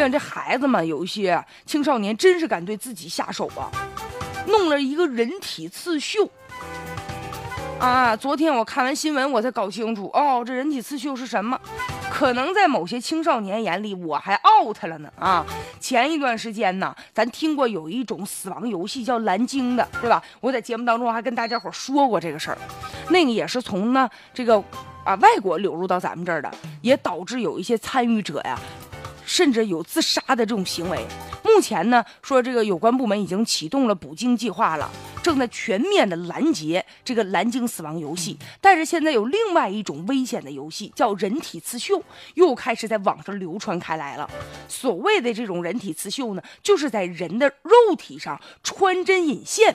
[0.00, 3.68] 现在这孩子们有一些青少年真是敢对自己下手啊，
[4.46, 6.26] 弄了一个人体刺绣。
[7.78, 11.60] 啊，昨天我看完新闻，我才搞清楚哦，这人体刺绣是什么？
[12.10, 15.44] 可能在某些青少年眼里，我还 out 了呢啊！
[15.78, 20.22] 前一段时间呢，咱听过有一种死亡游戏叫蓝鲸的，对吧？
[20.40, 22.56] 我在节目当中还跟大家伙说过这个事儿，
[23.10, 24.56] 那个也是从呢这个
[25.04, 28.58] 啊外国流入到咱们这儿的，也导致有一些参与者呀，
[29.30, 30.98] 甚至有自杀的这种行为。
[31.44, 34.90] 目前呢，说这个有关部门已经启动了捕鲸计划了。
[35.22, 42.02] 正在全面的拦截这个蓝鲸死亡游戏，但是现在有另外一种危险的游戏，叫人体刺绣，
[42.34, 44.28] 又开始在网上流传开来了。
[44.66, 49.72] 所谓的这种人体刺绣呢，就是在人的肉体上穿针引线。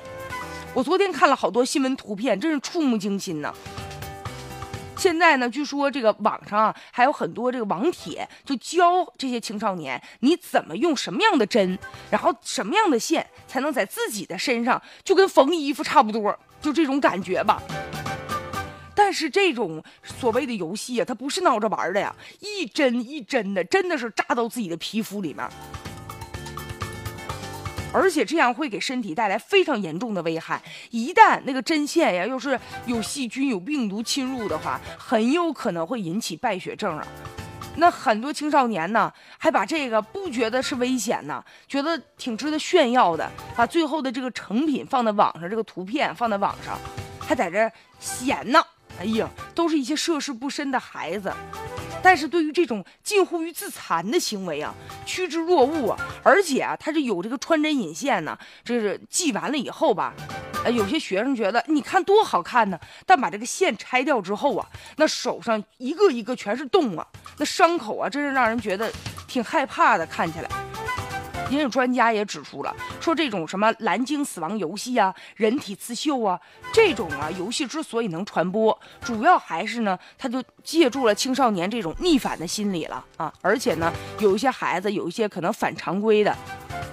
[0.74, 3.54] 我昨天看了好多新闻图片，真是触目惊心呢。
[5.06, 11.78] 现在呢，据说这个网上啊还有很多这个网帖，就教这些青少年你怎么用什么样的针，
[12.10, 17.62] 然后什么样的线才能在自己的身上就跟缝衣服差不多，就这种感觉吧。
[18.96, 25.48] 但是这种所谓的游戏啊，它不是闹着玩的呀，一针一针的，真的是扎到自己的皮肤里面。
[27.96, 30.62] 而且这样会给身体带来非常严重的危害。
[30.92, 37.08] 一旦那个针线呀，又是有细菌、有病毒侵入的话，很有可能会引起败血症啊。
[37.78, 46.78] 那很多青少年呢，还把这个不觉得是危险呢，觉得挺值得炫耀的，把最后的这个成品放在网上，这个图片放在网上，
[47.20, 48.62] 还在这显呢。
[49.00, 51.34] 哎呀，都是一些涉世不深的孩子。
[52.06, 54.72] 但是对于这种近乎于自残的行为啊，
[55.08, 60.14] 趋之若鹜啊，而且啊，他是有这个穿针引线呢，这是系完了以后吧，
[60.64, 67.08] 呃，有些学生觉得你看多好看呢，但把这个线拆掉之后啊，那手上一个一个全是洞啊，
[67.40, 68.94] 那伤口啊，真是让人觉得
[69.28, 70.75] 挺害怕的，看起来。
[71.50, 76.40] 也有专家也指出了，说这种什么蓝鲸死亡游戏啊、人体刺绣啊，
[76.74, 86.36] 这种啊游戏之所以能传播，主要还是呢，他就借助了青少年这种逆反的心理了啊，而且呢，有一些孩子有一些可能反常规的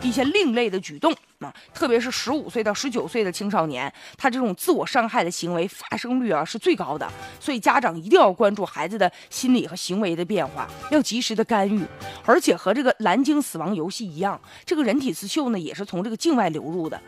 [0.02, 1.52] 一些另类的举动啊。
[1.72, 11.84] 特别是十五岁到十九岁的青少年，他这种自我伤害的行为发生率啊是最高的，所以家长一定要关注孩子的心理和行为的变化，要及时的干预。
[12.24, 17.00] 而且和这个蓝鲸死亡游戏一样，这个人体刺绣呢也是从这个境外流入的，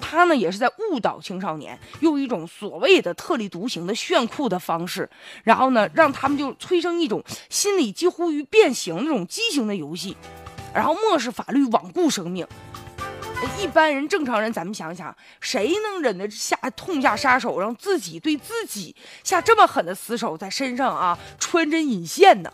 [0.00, 5.08] 他呢也是在误导青少年，用一种所谓的特立独行的炫酷的方式，
[5.42, 10.16] 然后呢让他们就催生一种心理几乎于变形那种畸形的游戏。
[10.74, 12.46] 然后漠视法律，罔顾生命。
[13.60, 22.50] 一般人、正常人，咱们想想，谁能忍得下痛下杀手，让自己对自己下这么狠的死手，在身上啊穿针引线呢？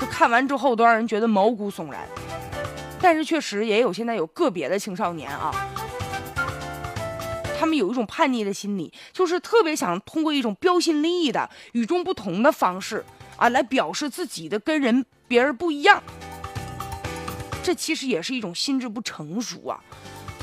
[0.00, 2.00] 就看完之后都让人觉得毛骨悚然。
[3.00, 5.52] 但是确实也有现在有个别的青少年啊，
[7.58, 13.04] 他们有一种叛逆的心理，就是特别想通过一种标新立异的、与众不同的方式
[13.36, 15.04] 啊，来表示自己的跟人。
[15.30, 16.02] 别人不一样，
[17.62, 19.78] 这其实也是一种心智不成熟啊。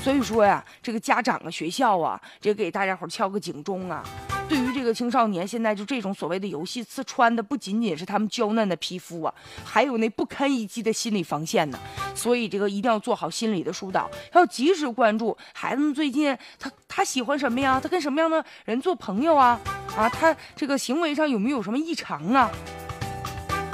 [0.02, 4.02] 所以说呀，这个家长啊、学校啊，也给大家伙敲个警钟啊。
[4.48, 9.34] 对于这个青少年，现在就这种所谓的游戏刺穿的，不仅仅是他们娇嫩的皮肤啊，
[9.66, 11.78] 还有那不堪一击的心理防线呢。
[12.16, 17.78] 所以这个一定要做好心理的疏导，要及时关注孩子们最近他他喜欢什么呀？
[17.78, 19.60] 他跟什么样的人做朋友啊？
[19.98, 22.50] 啊，他这个行为上有没有什么异常啊？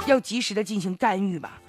[0.06, 1.60] 要及时的进行干预吧。